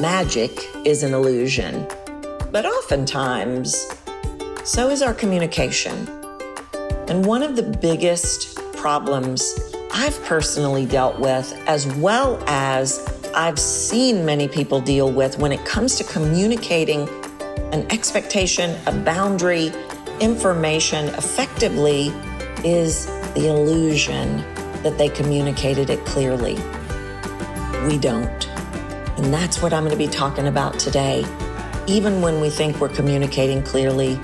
[0.00, 1.86] magic is an illusion,
[2.52, 3.74] but oftentimes,
[4.64, 6.08] so is our communication.
[7.08, 9.58] And one of the biggest problems
[9.92, 15.64] I've personally dealt with, as well as I've seen many people deal with when it
[15.64, 17.08] comes to communicating
[17.72, 19.72] an expectation, a boundary,
[20.20, 22.08] information effectively,
[22.64, 24.38] is the illusion
[24.82, 26.54] that they communicated it clearly.
[27.86, 28.47] We don't.
[29.18, 31.24] And that's what I'm going to be talking about today.
[31.88, 34.14] Even when we think we're communicating clearly,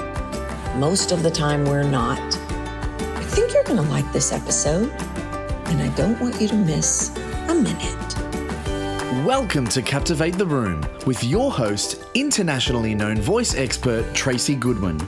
[0.76, 2.20] most of the time we're not.
[3.16, 4.92] I think you're going to like this episode,
[5.66, 7.10] and I don't want you to miss
[7.48, 9.26] a minute.
[9.26, 15.00] Welcome to Captivate the Room with your host, internationally known voice expert Tracy Goodwin,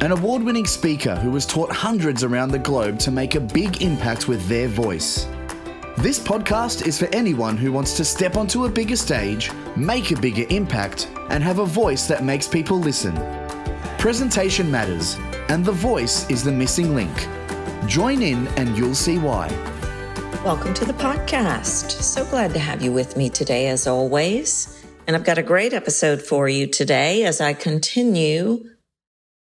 [0.00, 3.82] an award winning speaker who has taught hundreds around the globe to make a big
[3.82, 5.26] impact with their voice.
[5.98, 10.20] This podcast is for anyone who wants to step onto a bigger stage, make a
[10.20, 13.14] bigger impact, and have a voice that makes people listen.
[13.96, 15.16] Presentation matters,
[15.48, 17.16] and the voice is the missing link.
[17.86, 19.46] Join in and you'll see why.
[20.44, 21.92] Welcome to the podcast.
[21.92, 24.84] So glad to have you with me today, as always.
[25.06, 28.68] And I've got a great episode for you today as I continue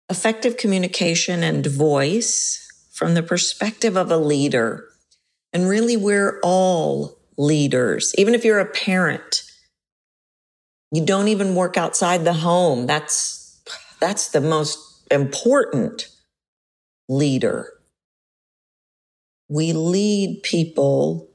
[0.09, 2.61] effective communication and voice
[2.92, 4.89] from the perspective of a leader.
[5.56, 8.14] And really, we're all leaders.
[8.17, 9.44] Even if you're a parent,
[10.92, 12.88] you don't even work outside the home.
[12.88, 13.61] That's,
[14.02, 16.09] that's the most important
[17.08, 17.72] leader.
[19.48, 21.30] We lead people.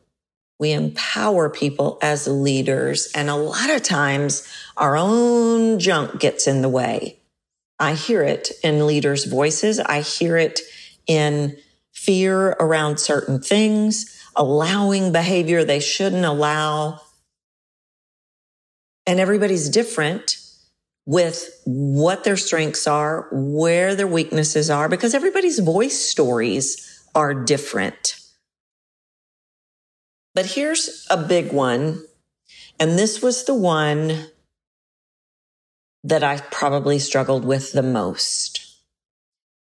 [0.59, 3.11] We empower people as leaders.
[3.15, 7.21] And a lot of times our own junk gets in the way.
[7.79, 9.81] I hear it in leaders' voices.
[9.81, 10.61] I hear it
[11.07, 11.57] in
[11.93, 17.01] fear around certain things, allowing behavior they shouldn't allow.
[19.07, 20.37] And everybody's different
[21.07, 28.17] with what their strengths are, where their weaknesses are, because everybody's voice stories are different.
[30.35, 32.05] But here's a big one.
[32.79, 34.29] And this was the one
[36.05, 38.67] that I probably struggled with the most.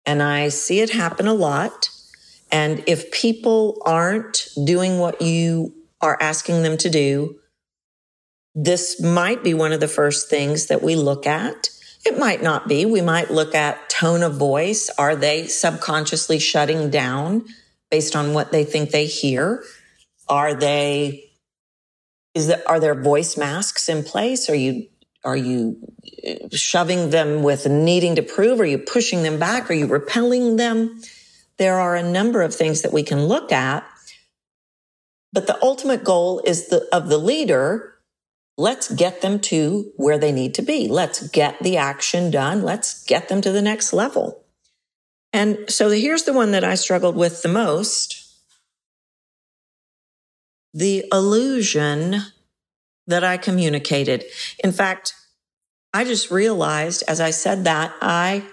[0.06, 1.89] And I see it happen a lot.
[2.52, 7.38] And if people aren't doing what you are asking them to do,
[8.54, 11.70] this might be one of the first things that we look at.
[12.04, 12.86] It might not be.
[12.86, 14.90] We might look at tone of voice.
[14.98, 17.44] Are they subconsciously shutting down
[17.90, 19.62] based on what they think they hear?
[20.28, 21.30] Are they,
[22.34, 24.48] is that, are there voice masks in place?
[24.48, 24.86] Are you,
[25.24, 25.76] are you
[26.26, 28.58] uh, shoving them with needing to prove?
[28.60, 29.70] Are you pushing them back?
[29.70, 31.02] Are you repelling them?
[31.60, 33.86] There are a number of things that we can look at.
[35.30, 37.98] But the ultimate goal is the, of the leader.
[38.56, 40.88] Let's get them to where they need to be.
[40.88, 42.62] Let's get the action done.
[42.62, 44.42] Let's get them to the next level.
[45.34, 48.34] And so here's the one that I struggled with the most.
[50.72, 52.22] The illusion
[53.06, 54.24] that I communicated.
[54.64, 55.12] In fact,
[55.92, 58.44] I just realized as I said that I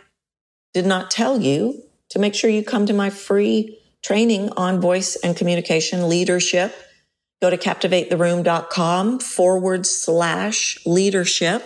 [0.74, 5.16] did not tell you to make sure you come to my free training on voice
[5.18, 6.76] and communication leadership.
[7.42, 11.64] Go to captivatetheroom.com forward slash leadership.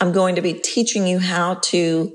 [0.00, 2.12] I'm going to be teaching you how to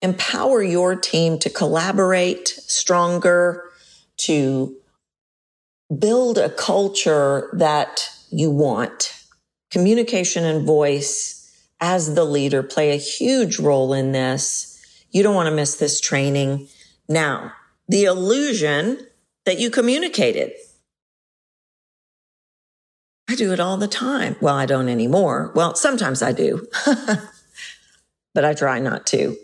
[0.00, 3.64] empower your team to collaborate stronger,
[4.18, 4.76] to
[5.96, 9.14] build a culture that you want.
[9.70, 11.34] Communication and voice
[11.80, 14.77] as the leader play a huge role in this
[15.10, 16.68] you don't want to miss this training.
[17.08, 17.52] Now,
[17.88, 19.06] the illusion
[19.46, 20.52] that you communicated.
[23.30, 24.36] I do it all the time.
[24.40, 25.52] Well, I don't anymore.
[25.54, 26.66] Well, sometimes I do,
[28.34, 29.36] but I try not to.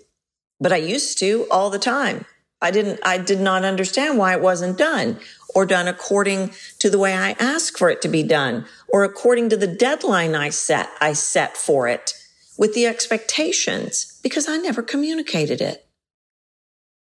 [0.61, 2.27] But I used to all the time.
[2.61, 5.19] I didn't, I did not understand why it wasn't done
[5.55, 9.51] or done according to the way I asked for it to be done or according
[9.51, 12.15] to the deadline I set, I set for it
[12.57, 15.87] with the expectations because I never communicated it.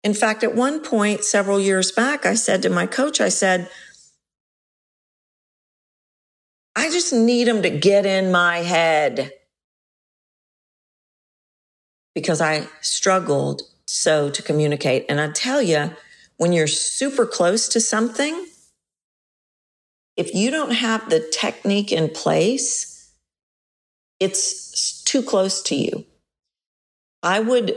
[0.03, 3.71] In fact, at one point several years back, I said to my coach, I said,
[6.75, 9.31] I just need them to get in my head
[12.13, 15.05] because I struggled so to communicate.
[15.09, 15.91] And I tell you,
[16.37, 18.45] when you're super close to something,
[20.17, 23.11] if you don't have the technique in place,
[24.19, 26.05] it's too close to you.
[27.25, 27.75] I would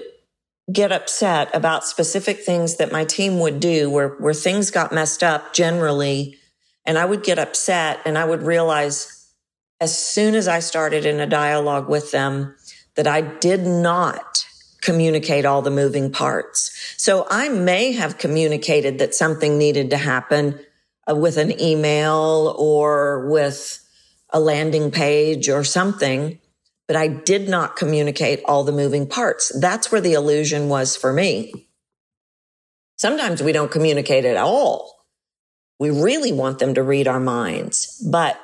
[0.70, 5.22] get upset about specific things that my team would do where, where things got messed
[5.22, 6.36] up generally.
[6.84, 9.32] And I would get upset and I would realize
[9.80, 12.54] as soon as I started in a dialogue with them
[12.96, 14.44] that I did not
[14.82, 16.94] communicate all the moving parts.
[16.98, 20.60] So I may have communicated that something needed to happen
[21.10, 23.82] uh, with an email or with
[24.30, 26.38] a landing page or something,
[26.88, 29.52] but I did not communicate all the moving parts.
[29.60, 31.68] That's where the illusion was for me.
[32.96, 34.96] Sometimes we don't communicate at all.
[35.78, 38.40] We really want them to read our minds, but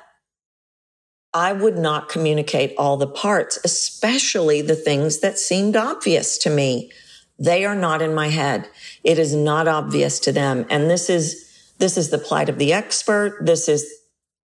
[1.33, 6.93] I would not communicate all the parts, especially the things that seemed obvious to me.
[7.41, 8.69] They are not in my head.
[9.03, 10.67] It is not obvious to them.
[10.71, 13.39] And this is, this is the plight of the expert.
[13.41, 13.91] This is,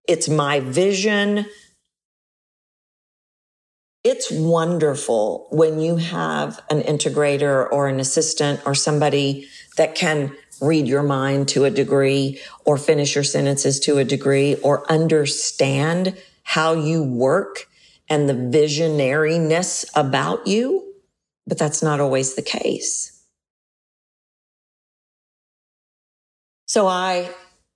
[0.07, 1.47] it's my vision.
[4.05, 9.47] It's wonderful when you have an integrator or an assistant or somebody
[9.77, 10.31] that can
[10.61, 16.15] read your mind to a degree or finish your sentences to a degree or understand
[16.43, 17.67] how you work
[18.07, 20.93] and the visionariness about you,
[21.47, 23.23] but that's not always the case.
[26.67, 27.31] So I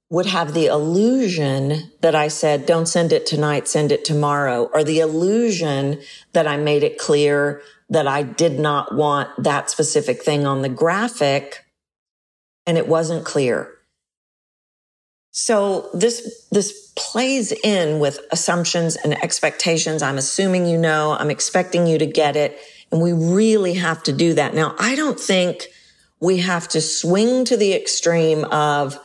[0.10, 4.84] would have the illusion that I said, don't send it tonight, send it tomorrow, or
[4.84, 6.02] the illusion
[6.34, 10.70] that I made it clear that I did not want that specific thing on the
[10.70, 11.66] graphic
[12.66, 13.72] and it wasn't clear.
[15.32, 20.02] So this, this plays in with assumptions and expectations.
[20.02, 22.60] I'm assuming you know, I'm expecting you to get it.
[22.92, 24.56] And we really have to do that.
[24.56, 25.68] Now, I don't think
[26.20, 29.00] we have to swing to the extreme of,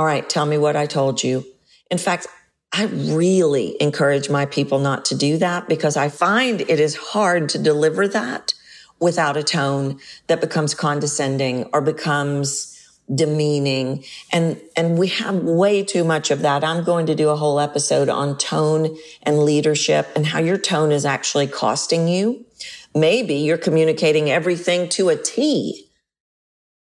[0.00, 1.44] all right, tell me what I told you.
[1.90, 2.26] In fact,
[2.72, 7.50] I really encourage my people not to do that because I find it is hard
[7.50, 8.54] to deliver that
[8.98, 14.02] without a tone that becomes condescending or becomes demeaning.
[14.32, 16.64] And, and we have way too much of that.
[16.64, 20.92] I'm going to do a whole episode on tone and leadership and how your tone
[20.92, 22.46] is actually costing you.
[22.94, 25.90] Maybe you're communicating everything to a T,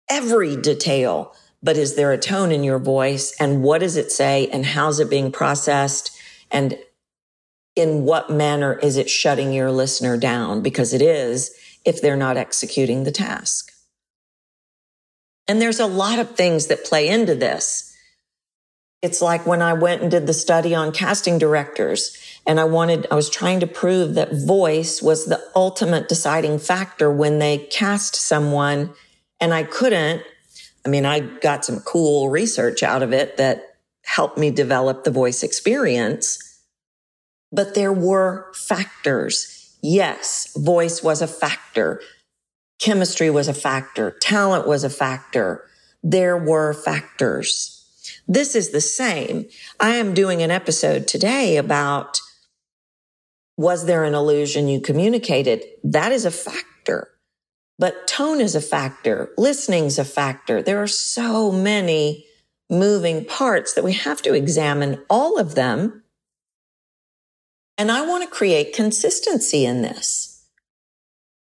[0.09, 3.35] every detail, but is there a tone in your voice?
[3.41, 4.49] And what does it say?
[4.53, 6.17] And how's it being processed?
[6.51, 6.79] And
[7.75, 10.63] in what manner is it shutting your listener down?
[10.63, 11.53] Because it is
[11.85, 13.73] if they're not executing the task.
[15.47, 17.97] And there's a lot of things that play into this.
[19.01, 22.17] It's like when I went and did the study on casting directors
[22.47, 27.11] and I wanted, I was trying to prove that voice was the ultimate deciding factor
[27.11, 28.93] when they cast someone
[29.41, 30.23] and I couldn't.
[30.89, 33.75] I mean, I got some cool research out of it that
[34.07, 36.63] helped me develop the voice experience,
[37.53, 39.77] but there were factors.
[39.83, 42.01] Yes, voice was a factor.
[42.81, 44.13] Chemistry was a factor.
[44.23, 45.69] Talent was a factor.
[46.03, 47.85] There were factors.
[48.27, 49.45] This is the same.
[49.79, 52.19] I am doing an episode today about
[53.59, 55.65] was there an illusion you communicated?
[55.85, 57.11] That is a factor.
[57.79, 59.31] But tone is a factor.
[59.39, 60.63] Listening's a factor.
[60.63, 62.27] There are so many
[62.69, 66.03] moving parts that we have to examine all of them.
[67.77, 70.45] And I want to create consistency in this.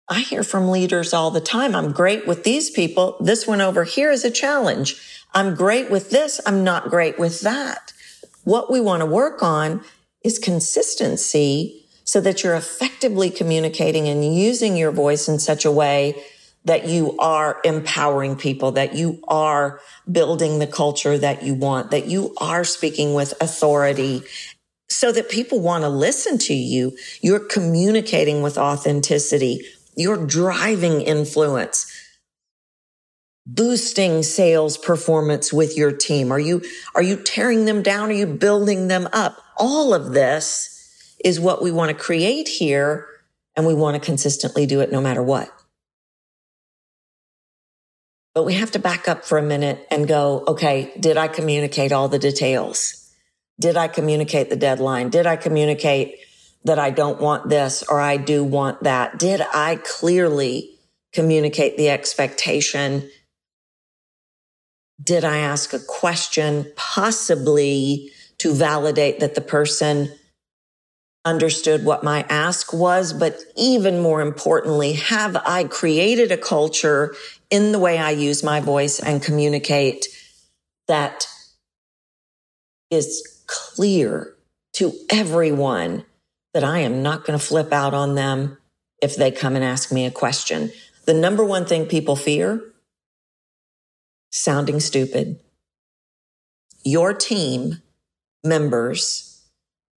[0.07, 1.73] I hear from leaders all the time.
[1.73, 3.17] I'm great with these people.
[3.19, 5.01] This one over here is a challenge.
[5.33, 6.39] I'm great with this.
[6.45, 7.93] I'm not great with that.
[8.43, 9.83] What we want to work on
[10.23, 16.23] is consistency so that you're effectively communicating and using your voice in such a way
[16.65, 19.79] that you are empowering people, that you are
[20.11, 24.23] building the culture that you want, that you are speaking with authority
[24.89, 26.95] so that people want to listen to you.
[27.21, 29.61] You're communicating with authenticity
[29.95, 31.91] you're driving influence,
[33.45, 36.31] boosting sales performance with your team.
[36.31, 36.61] Are you,
[36.93, 38.09] are you tearing them down?
[38.09, 39.37] Are you building them up?
[39.57, 40.71] All of this
[41.23, 43.07] is what we want to create here.
[43.55, 45.49] And we want to consistently do it no matter what.
[48.35, 51.93] But we have to back up for a minute and go, okay, did I communicate
[51.93, 53.09] all the details?
[53.59, 55.09] Did I communicate the deadline?
[55.09, 56.17] Did I communicate
[56.65, 59.17] that I don't want this or I do want that?
[59.17, 60.77] Did I clearly
[61.13, 63.09] communicate the expectation?
[65.01, 70.11] Did I ask a question possibly to validate that the person
[71.25, 73.11] understood what my ask was?
[73.11, 77.15] But even more importantly, have I created a culture
[77.49, 80.05] in the way I use my voice and communicate
[80.87, 81.27] that
[82.91, 84.35] is clear
[84.73, 86.05] to everyone
[86.53, 88.57] that I am not going to flip out on them
[89.01, 90.71] if they come and ask me a question.
[91.05, 92.61] The number one thing people fear
[94.31, 95.39] sounding stupid.
[96.83, 97.81] Your team
[98.43, 99.34] members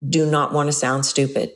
[0.06, 1.52] do not want to sound stupid.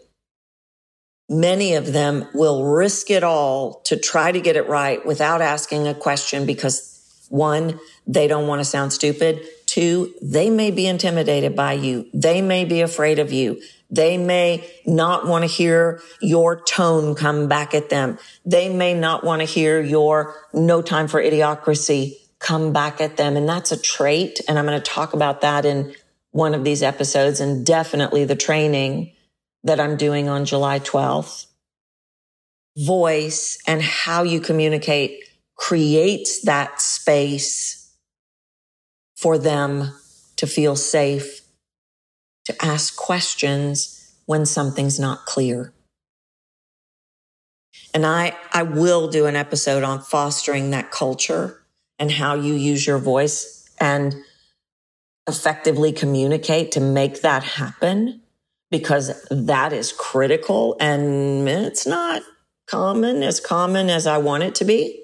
[1.28, 5.86] Many of them will risk it all to try to get it right without asking
[5.86, 9.40] a question because one, they don't want to sound stupid.
[9.64, 12.06] Two, they may be intimidated by you.
[12.12, 13.62] They may be afraid of you.
[13.90, 18.18] They may not want to hear your tone come back at them.
[18.44, 23.36] They may not want to hear your no time for idiocracy come back at them.
[23.36, 24.40] And that's a trait.
[24.48, 25.94] And I'm going to talk about that in
[26.32, 29.12] one of these episodes and definitely the training
[29.64, 31.46] that I'm doing on July 12th.
[32.76, 35.24] Voice and how you communicate
[35.56, 37.94] creates that space
[39.14, 39.92] for them
[40.36, 41.42] to feel safe,
[42.46, 45.72] to ask questions when something's not clear.
[47.94, 51.62] And I, I will do an episode on fostering that culture
[51.98, 54.16] and how you use your voice and
[55.28, 58.20] effectively communicate to make that happen
[58.70, 62.22] because that is critical and it's not
[62.66, 64.98] common as common as I want it to be.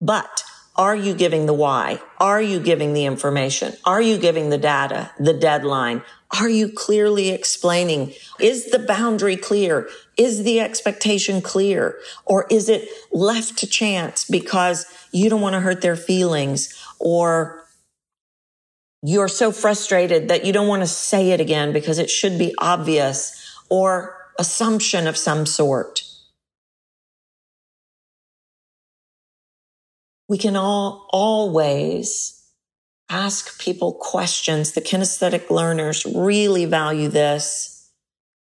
[0.00, 0.42] But
[0.74, 2.00] are you giving the why?
[2.18, 3.74] Are you giving the information?
[3.84, 6.02] Are you giving the data, the deadline?
[6.38, 8.12] Are you clearly explaining?
[8.38, 9.88] Is the boundary clear?
[10.16, 11.98] Is the expectation clear?
[12.24, 17.64] Or is it left to chance because you don't want to hurt their feelings or
[19.02, 22.54] you're so frustrated that you don't want to say it again because it should be
[22.58, 26.02] obvious or assumption of some sort?
[30.28, 32.34] we can all always
[33.08, 34.72] ask people questions.
[34.72, 37.90] The kinesthetic learners really value this.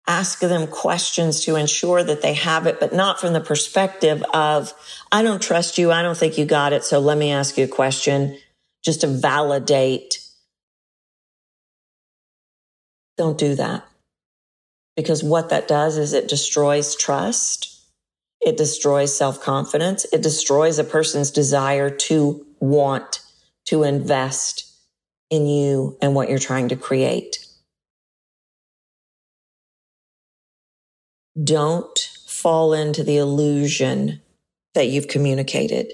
[0.08, 4.74] Ask them questions to ensure that they have it, but not from the perspective of,
[5.12, 5.92] I don't trust you.
[5.92, 6.84] I don't think you got it.
[6.84, 8.38] So let me ask you a question
[8.84, 10.20] just to validate.
[13.18, 13.86] Don't do that
[14.96, 17.76] because what that does is it destroys trust
[18.46, 20.06] it destroys self confidence.
[20.14, 23.22] It destroys a person's desire to want
[23.66, 24.72] to invest
[25.32, 27.44] in you and what you're trying to create.
[31.44, 34.22] Don't fall into the illusion
[34.76, 35.92] that you've communicated.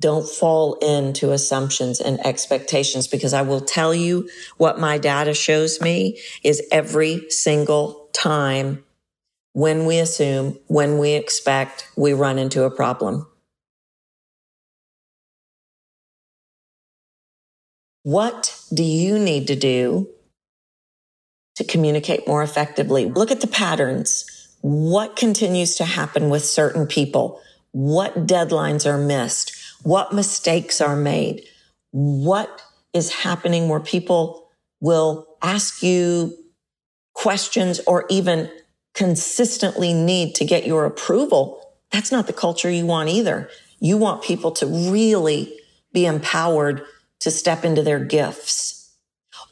[0.00, 5.80] Don't fall into assumptions and expectations because I will tell you what my data shows
[5.80, 8.82] me is every single time
[9.52, 13.26] when we assume, when we expect, we run into a problem.
[18.02, 20.08] What do you need to do
[21.56, 23.04] to communicate more effectively?
[23.04, 24.24] Look at the patterns.
[24.62, 27.40] What continues to happen with certain people?
[27.72, 29.59] What deadlines are missed?
[29.82, 31.44] What mistakes are made?
[31.90, 34.48] What is happening where people
[34.80, 36.36] will ask you
[37.14, 38.50] questions or even
[38.94, 43.50] consistently need to get your approval, that's not the culture you want either.
[43.78, 45.58] You want people to really
[45.92, 46.82] be empowered
[47.20, 48.94] to step into their gifts.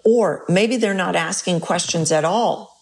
[0.04, 2.76] Or maybe they're not asking questions at all.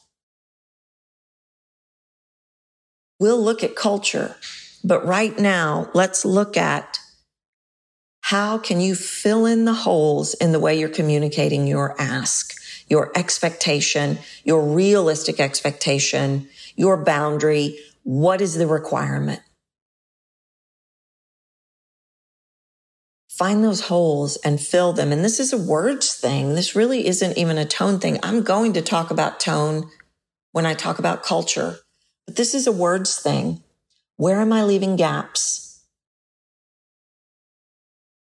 [3.19, 4.37] We'll look at culture,
[4.85, 6.99] but right now, let's look at
[8.27, 12.57] how can you fill in the holes in the way you're communicating your ask
[12.89, 17.79] your expectation, your realistic expectation, your boundary.
[18.05, 19.41] What is the requirement?
[23.29, 25.13] Find those holes and fill them.
[25.13, 26.55] And this is a words thing.
[26.55, 28.19] This really isn't even a tone thing.
[28.23, 29.91] I'm going to talk about tone
[30.53, 31.77] when I talk about culture,
[32.25, 33.63] but this is a words thing.
[34.17, 35.66] Where am I leaving gaps?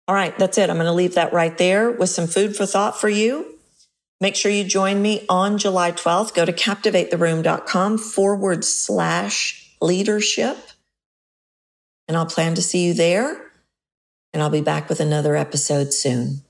[0.09, 0.71] All right, that's it.
[0.71, 3.45] I'm going to leave that right there with some food for thought for you.
[4.19, 6.33] Make sure you join me on July 12th.
[6.33, 10.57] Go to captivatetheroom.com forward slash leadership.
[12.07, 13.39] And I'll plan to see you there.
[14.33, 16.41] And I'll be back with another episode soon.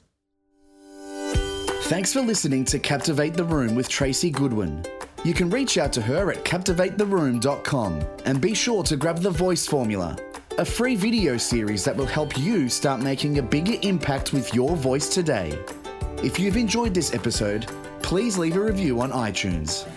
[1.83, 4.85] Thanks for listening to Captivate the Room with Tracy Goodwin.
[5.25, 9.67] You can reach out to her at captivatetheroom.com and be sure to grab the voice
[9.67, 10.15] formula,
[10.59, 14.75] a free video series that will help you start making a bigger impact with your
[14.75, 15.57] voice today.
[16.21, 17.65] If you've enjoyed this episode,
[18.01, 19.87] please leave a review on iTunes.